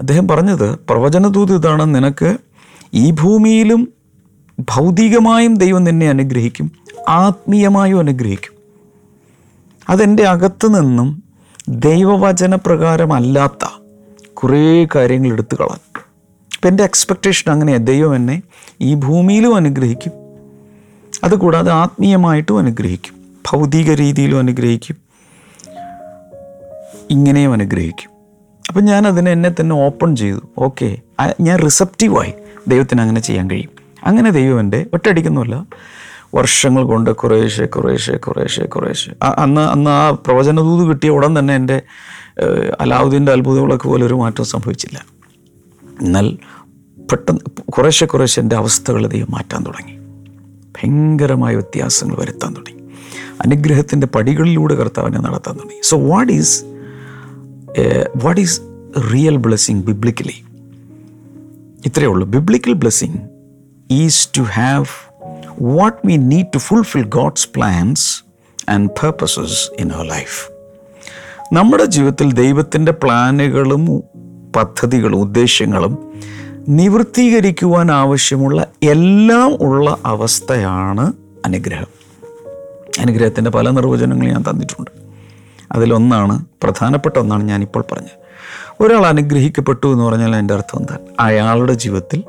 [0.00, 2.36] അദ്ദേഹം പറഞ്ഞത് പ്രവചനദൂത് ഇതാണ് നിനക്ക്
[2.94, 3.88] ഈ ഭൂമിയിലും
[4.60, 6.72] ഭൗതികമായും ദൈവം നിന്നെ അനുഗ്രഹിക്കും
[7.08, 8.52] ആത്മീയമായും അനുഗ്രഹിക്കും.
[9.88, 11.22] അതെന്റെ അകത്ത് നിന്നും
[11.68, 13.64] ദൈവവചന പ്രകാരമല്ലാത്ത
[14.34, 15.87] കുറേ കാര്യങ്ങൾ എടുത്തു കളഞ്ഞു
[16.58, 18.42] അപ്പം എന്റെ എക്സ്പെക്റ്റേഷൻ അങ്ങനെയാണ് ദൈവം എന്നെ
[18.80, 20.12] ഈ ഭൂമിയിലും അനുഗ്രഹിക്കും.
[21.24, 23.14] അതുകൂടാതെ ആത്മീയമായിട്ടും അനുഗ്രഹിക്കും.
[23.52, 24.96] ഭൗതിക രീതിയിലും അനുഗ്രഹിക്കും.
[27.10, 28.10] ഇങ്ങനെയും അനുഗ്രഹിക്കും.
[28.68, 30.40] അപ്പം ഞാൻ അതിനെ എന്നെ തന്നെ ഓപ്പൺ ചെയ്തു.
[30.58, 30.98] ഓക്കെ
[31.40, 32.34] ഞാൻ റിസപ്റ്റീവായി
[32.68, 33.70] ദൈവത്തിന് അങ്ങനെ ചെയ്യാൻ കഴിയും.
[34.04, 35.66] അങ്ങനെ ദൈവം എന്റെ ഒറ്റയടിക്കൊന്നുമല്ല.
[36.34, 39.12] വർഷങ്ങൾ കൊണ്ട് കുറേശ്ശെ കുറേശ്ശെ കുറേശ്ശെ കുറേശ്ശെ.
[39.24, 41.82] അന്ന് അന്ന് ആ പ്രവചനദൂത് കിട്ടിയ ഉടൻ തന്നെ എന്റെ
[42.80, 45.18] അലാവുദ്ദീന്റെ അത്ഭുതങ്ങളൊക്കെ പോലെ ഒരു മാറ്റം സംഭവിച്ചില്ല.
[46.02, 46.38] എന്നാൽ
[47.10, 47.40] പെട്ടെന്ന്
[47.72, 49.94] കുറേശ്ശെ കുറേശ്ശെ എന്റെ അവസ്ഥകൾ ദൈവം മാറ്റാൻ തുടങ്ങി.
[50.76, 52.82] ഭയങ്കരമായ വ്യത്യാസങ്ങൾ വരുത്താൻ തുടങ്ങി.
[53.40, 55.80] അനുഗ്രഹത്തിന്റെ പടികളിലൂടെ കർത്താവിനെ നടത്താൻ തുടങ്ങി.
[55.82, 56.64] So what is
[58.16, 58.60] what is
[59.14, 60.44] real blessing biblically
[61.86, 62.26] ഇത്രയേ ഉള്ളൂ.
[62.26, 63.18] Biblical blessing
[63.90, 64.84] is to have
[65.62, 68.24] what we need to fulfil God's plans
[68.68, 70.38] and purposes in our life
[71.54, 74.02] നമ്മുടെ ജീവിതത്തിൽ ദൈവത്തിന്റെ പ്ലാനുകളും
[74.56, 75.94] പദ്ധതികളും ഉദ്ദേശ്യങ്ങളും
[76.68, 81.12] നിവൃത്തീകരിക്കുവാൻ ആവശ്യമുള്ള എല്ലാം ഉള്ള അവസ്ഥയാണ്
[81.46, 81.86] അനുഗ്രഹം.
[83.00, 84.90] അനുഗ്രഹത്തിന്റെ പല നിർവചനങ്ങളും ഞാൻ തന്നിട്ടുണ്ട്.
[85.72, 88.28] അതിലൊന്നാണ് പ്രധാനപ്പെട്ട ഒന്നാണ് ഞാനിപ്പോൾ പറഞ്ഞത്.
[88.80, 92.22] ഒരാൾ അനുഗ്രഹിക്കപ്പെട്ടു എന്ന് പറഞ്ഞാൽ എന്റെ അർത്ഥം എന്താ അയാളുടെ ജീവിതത്തിൽ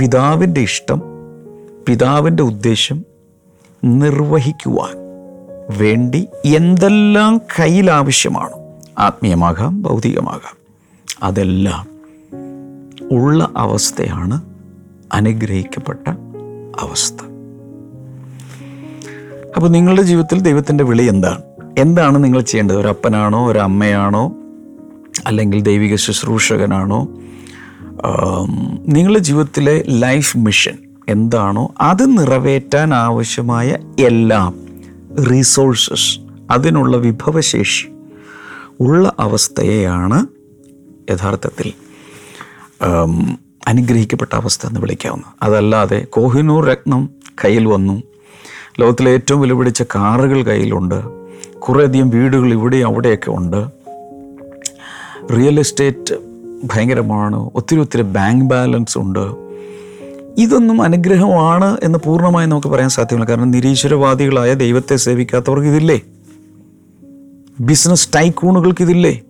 [0.00, 1.02] പിതാവിന്റെ ഇഷ്ടം
[1.88, 3.04] പിതാവിന്റെ ഉദ്ദേശം
[3.84, 4.96] നിർവഹിക്കുവാൻ
[5.78, 8.52] വേണ്ടി എന്തെല്ലാം കയ്യിൽ ആവശ്യമാണ്
[8.98, 10.56] ആത്മീയമാകാം ഭൗതികമാകാം
[11.22, 11.97] അതെല്ലാം
[13.12, 14.42] ഉള്ള അവസ്ഥയാണ്
[15.12, 16.08] അനുഗ്രഹിക്കപ്പെട്ട
[16.80, 17.24] അവസ്ഥ.
[19.56, 21.42] അപ്പോൾ നിങ്ങളുടെ ജീവിതത്തിൽ ദൈവത്തിന്റെ വിളി എന്താണ്?
[21.78, 22.76] എന്താണ് നിങ്ങൾ ചെയ്യേണ്ടത്?
[22.76, 23.48] ഒരു അപ്പനാണോ?
[23.48, 24.36] ഒരു അമ്മയാണോ?
[25.26, 27.08] അല്ലെങ്കിൽ ദൈവിക ശുശ്രൂഷകനാണോ?
[28.86, 34.54] നിങ്ങളുടെ ജീവിതത്തിലെ ലൈഫ് മിഷൻ എന്താണോ അത് നിറവേറ്റാൻ ആവശ്യമായ എല്ലാം
[35.30, 36.18] റിസോഴ്സസ്
[36.50, 37.88] അതിനുള്ള വിഭവശേഷി
[38.80, 40.26] ഉള്ള അവസ്ഥയെയാണ്
[41.10, 41.72] യഥാർത്ഥത്തിൽ
[43.68, 45.24] അനുഗ്രഹിക്കപ്പെട്ട അവസ്ഥ എന്ന് വിളിക്കാവുന്ന.
[45.42, 47.08] അതല്ലാതെ കോഹിനൂർ രത്നം
[47.44, 48.02] കയ്യിൽ വന്നു.
[48.80, 51.02] ലോകത്തിലെ ഏറ്റവും വിലപിടിച്ച കാറുകൾ കയ്യിലുണ്ട്.
[51.58, 53.66] കുറേയധികം വീടുകൾ ഇവിടെയും അവിടെയൊക്കെ ഉണ്ട്.
[55.32, 56.14] റിയൽ എസ്റ്റേറ്റ്
[56.64, 57.50] ഭയങ്കരമാണ്.
[57.54, 59.48] ഒത്തിരി ഒത്തിരി ബാങ്ക് ബാലൻസ് ഉണ്ട്.
[60.40, 63.28] ഇതൊന്നും അനുഗ്രഹമാണ് എന്ന് പൂർണമായി നമുക്ക് പറയാൻ സാധ്യമല്ല.
[63.28, 66.00] കാരണം നിരീശ്വരവാദികളായ ദൈവത്തെ സേവിക്കാത്തവർക്ക് ഇതില്ലേ?
[67.60, 69.20] ബിസിനസ് ടൈക്കൂണുകൾക്ക് ഇതില്ലേ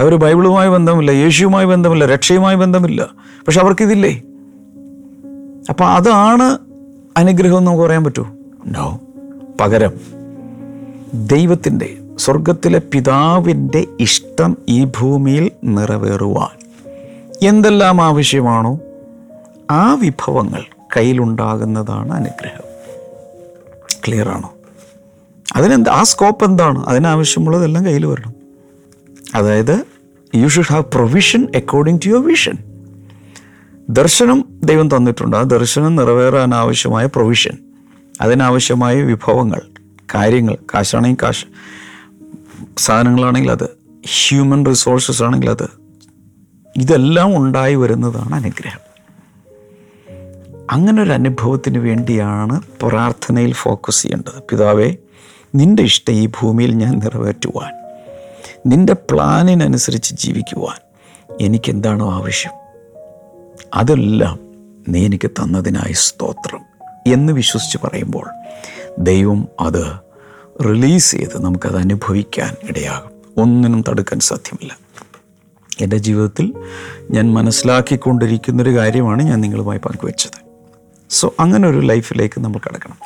[0.00, 3.08] അവർ ബൈബിളുമായി ബന്ധമില്ല യേശുവുമായി ബന്ധമില്ല രക്ഷയുമായി ബന്ധമില്ല.
[3.46, 4.22] പക്ഷെ അവർക്കിതില്ലേ?
[5.68, 6.58] അപ്പം അതാണ്
[7.16, 8.30] അനുഗ്രഹം എന്ന് നമുക്ക് പറയാൻ പറ്റുമോ
[8.66, 9.00] ഉണ്ടോ
[9.60, 9.92] പകരം
[11.14, 16.62] ദൈവത്തിന്റെ സ്വർഗത്തിലെ പിതാവിന്റെ ഇഷ്ടം ഈ ഭൂമിയിൽ നിറവേറുവാൻ
[17.48, 18.80] എന്തെല്ലാം ആവശ്യമാണോ
[19.70, 20.62] ആ വിഭവങ്ങൾ
[20.96, 22.72] കയ്യിലുണ്ടാകുന്നതാണ് അനുഗ്രഹം.
[24.06, 24.52] ക്ലിയർ ആണോ?
[25.56, 26.86] അതിനെന്ത് ആ സ്കോപ്പ് എന്താണ്?
[26.86, 28.41] അതിനാവശ്യമുള്ളതെല്ലാം കയ്യിൽ വരണം.
[29.34, 29.84] അതായത്
[30.34, 32.52] you should have provision according to your vision
[33.90, 35.36] ദർശനം ദൈവം തന്നിട്ടുണ്ട്.
[35.36, 37.58] ആ ദർശനം നിറവേറാൻ ആവശ്യമായ പ്രൊവിഷൻ
[38.20, 39.60] അതിനാവശ്യമായ വിഭവങ്ങൾ
[40.14, 41.46] കാര്യങ്ങൾ കാശാണെങ്കിൽ കാശ്
[42.78, 43.68] സാധനങ്ങളാണെങ്കിൽ അത്
[44.06, 45.68] ഹ്യൂമൻ റിസോഴ്സസ് ആണെങ്കിൽ അത്
[46.76, 48.92] ഇതെല്ലാം ഉണ്ടായി വരുന്നതാണ് അനുഗ്രഹം.
[50.70, 54.42] അങ്ങനെ ഒരു അനുഭവത്തിന് വേണ്ടിയാണ് പ്രാർത്ഥനയിൽ ഫോക്കസ് ചെയ്യേണ്ടത്.
[54.50, 54.96] പിതാവേ
[55.54, 57.81] നിന്റെ ഇഷ്ടം ഈ ഭൂമിയിൽ ഞാൻ നിറവേറ്റുവാൻ.
[58.66, 60.78] നിന്റെ പ്ലാനിനനുസരിച്ച് ജീവിക്കുവാൻ
[61.40, 62.52] എനിക്കെന്താണോ ആവശ്യം?
[63.74, 64.38] അതെല്ലാം
[64.88, 66.60] നീ എനിക്ക് തന്നതിനായി സ്തോത്രം
[67.06, 68.30] എന്ന് വിശ്വസിച്ച് പറയുമ്പോൾ
[68.98, 69.92] ദൈവം അത്
[70.64, 73.42] റിലീസ് ചെയ്ത് നമുക്കത് അനുഭവിക്കാൻ ഇടയാകും.
[73.42, 74.78] ഒന്നിനും തടുക്കാൻ സാധ്യമല്ല.
[75.80, 76.54] എന്റെ ജീവിതത്തിൽ
[77.10, 80.51] ഞാൻ മനസ്സിലാക്കിക്കൊണ്ടിരിക്കുന്നൊരു കാര്യമാണ് ഞാൻ നിങ്ങളുമായി പങ്കുവെച്ചത്.
[81.12, 82.96] സോ അങ്ങനെ ഒരു ലൈഫിലേക്ക് നമ്മൾ കിടക്കണം.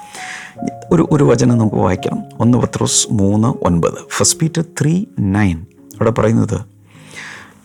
[0.92, 2.22] ഒരു ഒരു വചനം നമുക്ക് വായിക്കണം.
[2.40, 3.98] ഒന്ന് പത്രോസ് മൂന്ന് ഒൻപത്.
[4.08, 5.56] ഫസ്റ്റ് പീറ്റർ ത്രീ നയൻ
[5.94, 6.60] അവിടെ പറയുന്നത്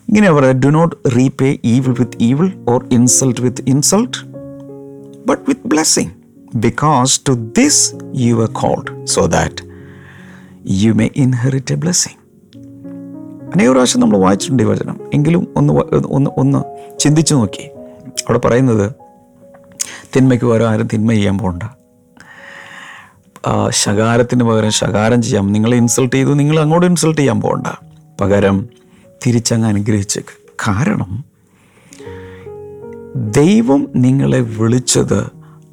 [0.10, 4.18] ഇങ്ങനെയാണ് പറയുന്നത് do not repay evil with evil or insult with insult
[5.28, 6.10] but with blessing
[6.56, 9.64] because to this you a called so that
[10.70, 12.18] you may inherit a blessing
[13.56, 15.00] അനേക പ്രാവശ്യം നമ്മൾ വായിച്ചിട്ടുണ്ട് ഈ വചനം.
[15.14, 15.74] എങ്കിലും ഒന്ന്
[16.08, 16.60] ഒന്ന് ഒന്ന്
[17.00, 17.70] ചിന്തിച്ചു നോക്കി.
[18.08, 19.01] അവിടെ പറയുന്നത്
[20.16, 21.64] തിന്മയ്ക്ക് പകരം ആരും തിന്മ ചെയ്യാൻ പോകണ്ട
[23.70, 25.54] ശകാരത്തിന് പകരം ശകാരം ചെയ്യാം.
[25.54, 27.68] നിങ്ങളെ ഇൻസൾട്ട് ചെയ്തു നിങ്ങൾ അങ്ങോട്ട് ഇൻസൾട്ട് ചെയ്യാൻ പോകണ്ട
[28.22, 28.70] പകരം
[29.28, 30.34] തിരിച്ചങ്ങ് അനുഗ്രഹിച്ചേക്ക്.
[30.68, 31.24] കാരണം
[33.16, 35.30] ദൈവം നിങ്ങളെ വിളിച്ചത്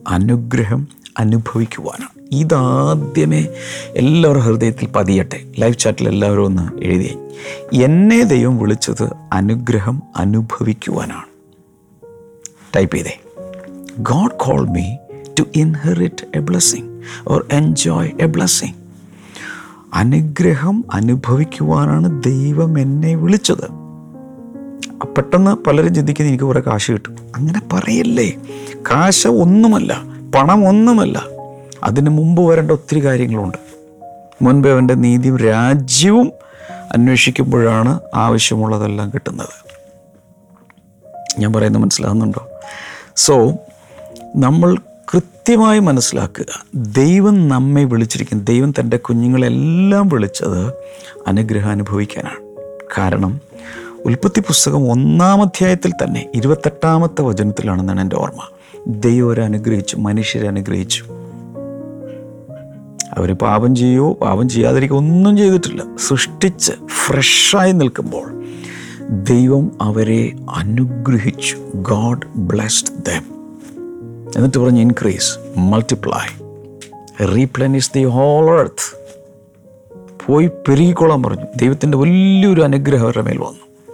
[0.09, 2.29] അനുഗ്രഹം അനുഭവിക്കുവാനാണ്.
[2.33, 3.47] ഇതാദ്യമേ
[3.97, 5.53] എല്ലാവരും ഹൃദയത്തിൽ പതിയട്ടെ.
[5.59, 7.17] ലൈവ് ചാറ്റിൽ എല്ലാവരും ഒന്ന് എഴുതി
[7.83, 11.29] എന്നെ ദൈവം വിളിച്ചത് അനുഗ്രഹം അനുഭവിക്കുവാനാണ്.
[12.77, 13.21] ടൈപ്പ് ചെയ്തേ.
[13.99, 14.97] God call me
[15.39, 18.73] to inherit a blessing or enjoy a blessing
[19.95, 23.67] അനുഗ്രഹം അനുഭവിക്കുവാനാണ് ദൈവം എന്നെ വിളിച്ചത്.
[25.07, 27.17] പെട്ടെന്ന് പലരും ചിന്തിക്കുന്നത് എനിക്ക് കുറേ കാശ് കിട്ടും.
[27.37, 28.33] അങ്ങനെ പറയല്ലേ?
[28.91, 30.03] കാശ് ഒന്നുമല്ല
[30.35, 31.23] പണം ഒന്നുമല്ല.
[31.85, 33.59] അതിന് മുമ്പ് വരേണ്ട ഒത്തിരി കാര്യങ്ങളുണ്ട്.
[34.43, 36.33] മുൻപ് അവന്റെ നീതിയും രാജ്യവും
[36.93, 39.69] അന്വേഷിക്കുമ്പോഴാണ് ആവശ്യമുള്ളതെല്ലാം കിട്ടുന്നത്.
[41.41, 42.49] ഞാൻ പറയുന്നത് മനസ്സിലാകുന്നുണ്ടോ?
[43.17, 43.53] സോ
[44.37, 44.77] നമ്മൾ
[45.15, 46.45] കൃത്യമായി മനസ്സിലാക്കുക.
[46.75, 48.45] ദൈവം നമ്മെ വിളിച്ചിരിക്കുന്നു.
[48.45, 50.73] ദൈവം തന്റെ കുഞ്ഞുങ്ങളെല്ലാം വിളിച്ചത്
[51.27, 52.65] അനുഗ്രഹം അനുഭവിക്കാനാണ്
[52.99, 53.41] കാരണം
[54.05, 58.41] ഉൽപ്പത്തി പുസ്തകം ഒന്നാം അധ്യായത്തിൽ തന്നെ ഇരുപത്തെട്ടാമത്തെ വചനത്തിലാണെന്നാണ് എന്റെ ഓർമ്മ.
[58.87, 61.05] ദൈവം അനുഗ്രഹിച്ചു മനുഷ്യരെ അനുഗ്രഹിച്ചു.
[63.19, 65.97] അവർ പാപം ചെയ്യുമോ പാപം ചെയ്യാതിരിക്കുക ഒന്നും ചെയ്തിട്ടില്ല.
[65.97, 68.45] സൃഷ്ടിച്ച് ഫ്രഷായി നിൽക്കുമ്പോൾ
[69.11, 71.57] ദൈവം അവരെ അനുഗ്രഹിച്ചു.
[71.75, 73.38] ഗോഡ് ബ്ലെസ്ഡ് ദം
[74.39, 76.45] എന്നിട്ട് പറഞ്ഞ് increase multiply
[77.35, 78.99] replenish the whole earth
[80.27, 81.45] പോയി പെരുകിക്കോളാൻ പറഞ്ഞു.
[81.57, 83.93] ദൈവത്തിന്റെ വലിയൊരു അനുഗ്രഹം അവരുടെ മേൽ വന്നു.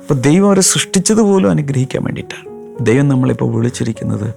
[0.00, 2.48] അപ്പോൾ ദൈവം അവരെ സൃഷ്ടിച്ചത് പോലും അനുഗ്രഹിക്കാൻ വേണ്ടിയിട്ടാണ്.
[2.86, 4.34] ദൈവം നമ്മളിപ്പോൾ വിളിച്ചിരിക്കുന്നത്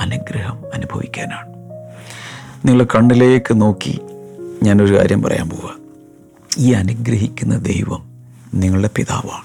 [0.00, 1.48] അനുഗ്രഹം അനുഭവിക്കാനാണ്.
[2.68, 4.00] നിങ്ങൾ കണ്ണിലേക്ക് നോക്കി
[4.62, 5.74] ഞാനൊരു കാര്യം പറയാൻ പോവുക.
[6.58, 8.08] ഈ അനുഗ്രഹിക്കുന്ന ദൈവം
[8.54, 9.44] നിങ്ങളുടെ പിതാവാണ്.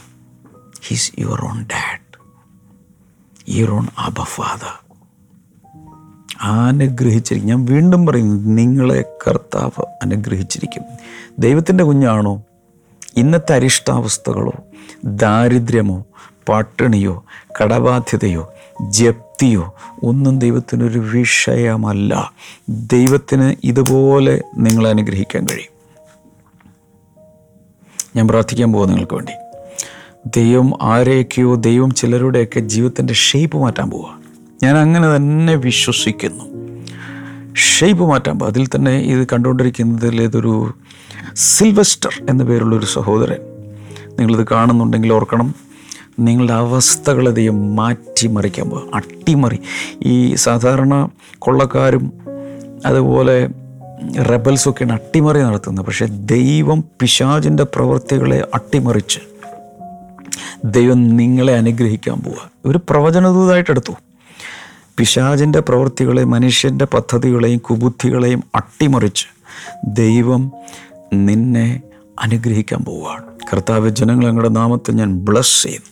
[0.87, 2.09] His your own dad
[3.49, 4.88] your own Abba father
[6.41, 7.49] അനുഗ്രഹിച്ചിരിക്കും.
[7.49, 10.83] ഞാൻ വീണ്ടും പറയുന്നു നിങ്ങളെ കർത്താവ് അനുഗ്രഹിച്ചിരിക്കും.
[11.39, 12.43] ദൈവത്തിന്റെ കുഞ്ഞാണോ?
[13.17, 14.51] ഇന്നത്തെ അരിഷ്ടാവസ്ഥകളോ
[15.03, 16.05] ദാരിദ്ര്യമോ
[16.49, 17.23] പട്ടിണിയോ
[17.61, 18.53] കടബാധ്യതയോ
[18.89, 22.31] ജപ്തിയോ ഒന്നും ദൈവത്തിനൊരു വിഷയമല്ല.
[22.69, 25.79] ദൈവത്തിന് ഇതുപോലെ നിങ്ങളെ അനുഗ്രഹിക്കാൻ കഴിയും.
[28.15, 29.31] ഞാൻ പ്രാർത്ഥിക്കാൻ പോകും നിങ്ങൾക്ക് വേണ്ടി.
[30.39, 34.28] ദൈവം ആരെയൊക്കെയോ ദൈവം ചിലരുടെയൊക്കെ ജീവിതത്തിന്റെ ഷേപ്പ് മാറ്റാൻ പോവുക.
[34.63, 36.43] ഞാൻ അങ്ങനെ തന്നെ വിശ്വസിക്കുന്നു.
[37.55, 40.73] ഷേപ്പ് മാറ്റാൻ അതിൽ തന്നെ ഇത് കണ്ടുകൊണ്ടിരിക്കുന്നതിൽ ഇതൊരു
[41.35, 43.37] സിൽവസ്റ്റർ എന്ന പേരുള്ളൊരു സഹോദരൻ
[44.19, 45.55] നിങ്ങളിത് കാണുന്നുണ്ടെങ്കിൽ ഓർക്കണം
[46.19, 49.59] നിങ്ങളുടെ അവസ്ഥകളെ ദൈവം മാറ്റിമറിക്കാൻ പോകുക അട്ടിമറി.
[50.03, 52.13] ഈ സാധാരണ കൊള്ളക്കാരും
[52.85, 53.49] അതുപോലെ
[54.29, 55.85] റെബൽസൊക്കെയാണ് അട്ടിമറി നടത്തുന്നത്.
[55.85, 59.19] പക്ഷേ ദൈവം പിശാചിന്റെ പ്രവൃത്തികളെ അട്ടിമറിച്ച്
[60.65, 63.93] ദൈവം നിങ്ങളെ അനുഗ്രഹിക്കാൻ പോവുക ഒരു പ്രവചനദൂതായിട്ട് എടുത്തു.
[64.99, 69.25] പിശാചിന്റെ പ്രവൃത്തികളെ മനുഷ്യന്റെ പദ്ധതികളെയും കുബുദ്ധികളെയും അട്ടിമറിച്ച്
[69.87, 70.51] ദൈവം
[71.13, 71.81] നിന്നെ
[72.19, 73.23] അനുഗ്രഹിക്കാൻ പോവുകയാണ്.
[73.53, 75.89] കർത്താവ് ജനങ്ങൾ ഞങ്ങളുടെ നാമത്തിൽ ഞാൻ ബ്ലസ് ചെയ്യുന്നു.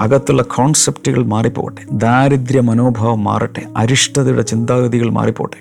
[0.00, 1.82] അകത്തുള്ള കോൺസെപ്റ്റുകൾ മാറിപ്പോകട്ടെ.
[1.92, 3.62] ദാരിദ്ര്യ മനോഭാവം മാറട്ടെ.
[3.76, 5.60] അരിഷ്ടതയുടെ ചിന്താഗതികൾ മാറിപ്പോട്ടെ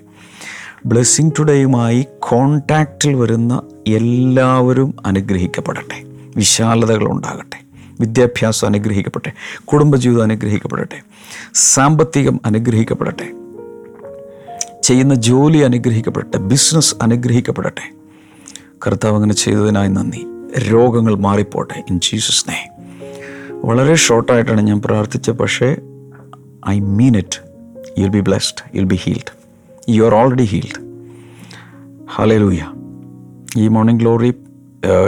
[0.86, 6.04] ബ്ലെസ്സിങ് ടുഡേയുമായി കോണ്ടാക്റ്റിൽ വരുന്ന എല്ലാവരും അനുഗ്രഹിക്കപ്പെടട്ടെ.
[6.36, 7.69] വിശാലതകൾ ഉണ്ടാകട്ടെ.
[8.00, 9.32] വിദ്യാഭ്യാസം അനുഗ്രഹിക്കപ്പെട്ടെ
[9.64, 11.02] കുടുംബജീവിതം അനുഗ്രഹിക്കപ്പെടട്ടെ
[11.54, 13.28] സാമ്പത്തികം അനുഗ്രഹിക്കപ്പെടട്ടെ
[14.84, 17.94] ചെയ്യുന്ന ജോലി അനുഗ്രഹിക്കപ്പെടട്ടെ ബിസിനസ് അനുഗ്രഹിക്കപ്പെടട്ടെ.
[18.88, 20.26] കർത്താവ് അങ്ങനെ ചെയ്തതിനായി നന്ദി.
[20.72, 22.70] രോഗങ്ങൾ മാറിപ്പോട്ടെ ഇൻ ജീസസ് നെ
[23.66, 25.76] വളരെ ഷോർട്ടായിട്ടാണ് ഞാൻ പ്രാർത്ഥിച്ചത് പക്ഷേ
[26.70, 27.40] I mean it.
[28.00, 29.32] You'll be blessed you'll be healed
[29.90, 30.80] you are already healed
[32.38, 32.64] hallelujah
[33.58, 34.34] ഈ Morning Glory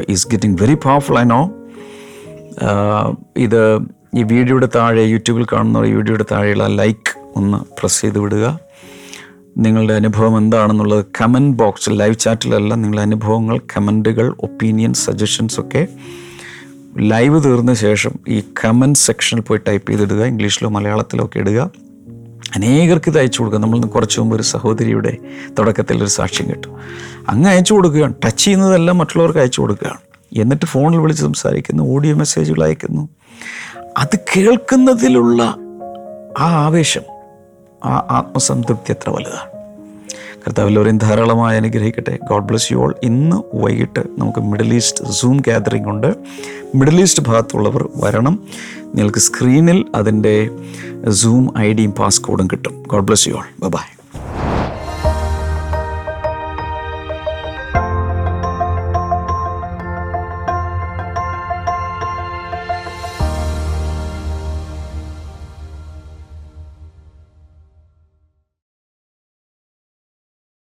[0.10, 1.52] is getting very powerful I know
[3.38, 3.80] ഇത്
[4.18, 8.60] ഈ വീഡിയോയുടെ താഴെ യൂട്യൂബിൽ കാണുന്ന ഈ വീഡിയോയുടെ താഴെയുള്ള ലൈക്ക് ഒന്ന് പ്രസ് ചെയ്ത് വിടുക.
[9.58, 15.88] നിങ്ങളുടെ അനുഭവം എന്താണെന്നുള്ളത് കമന്റ് ബോക്സിൽ ലൈവ് ചാറ്റിലല്ല നിങ്ങളുടെ അനുഭവങ്ങൾ കമന്റുകൾ ഒപ്പീനിയൻ സജഷൻസ് ഒക്കെ
[17.00, 21.72] ലൈവ് തീർന്ന ശേഷം ഈ കമന്റ് സെക്ഷനിൽ പോയി ടൈപ്പ് ചെയ്തിടുക ഇംഗ്ലീഷിലോ മലയാളത്തിലോ ഒക്കെ ഇടുക.
[22.56, 23.62] അനേകർക്ക് ഇത് അയച്ചു കൊടുക്കുക.
[23.62, 25.18] നമ്മൾ കുറച്ച് മുമ്പ് ഒരു സഹോദരിയുടെ
[25.60, 26.76] തുടക്കത്തിൽ ഒരു സാക്ഷ്യം കിട്ടും.
[27.30, 28.14] അങ്ങ് അയച്ചു കൊടുക്കുകയാണ്.
[28.26, 30.00] ടച്ച് ചെയ്യുന്നതെല്ലാം മറ്റുള്ളവർക്ക് അയച്ചു കൊടുക്കുകയാണ്.
[30.38, 33.10] എന്നിട്ട് ഫോണിൽ വിളിച്ച് സംസാരിക്കുന്നു ഓഡിയോ മെസ്സേജുകൾ അയക്കുന്നു.
[33.98, 35.44] അത് കേൾക്കുന്നതിലുള്ള
[36.40, 37.02] ആ ആവേശം
[37.86, 39.62] ആ ആത്മസംതൃപ്തി എത്ര വലുതാണ്.
[40.48, 42.20] കർത്താവില്ലവരെയും ധാരാളമായി അനുഗ്രഹിക്കട്ടെ.
[42.30, 42.96] God bless you all.
[43.04, 46.16] ഇന്ന് വൈകിട്ട് നമുക്ക് മിഡിൽ ഈസ്റ്റ് സൂം ഗ്യാതറിംഗ് ഉണ്ട്.
[46.76, 48.44] മിഡിൽ ഈസ്റ്റ് ഭാഗത്തുള്ളവർ വരണം.
[48.96, 50.50] നിങ്ങൾക്ക് സ്ക്രീനിൽ അതിന്റെ
[51.10, 52.84] സൂം ഐ ഡിയും പാസ്കോഡും കിട്ടും.
[52.88, 53.68] God bless you all.
[53.68, 54.01] Bye